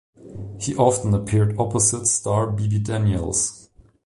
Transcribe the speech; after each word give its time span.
He 0.59 0.73
often 0.75 1.13
appeared 1.13 1.59
opposite 1.59 2.07
star 2.07 2.47
Bebe 2.49 2.79
Daniels. 2.79 3.69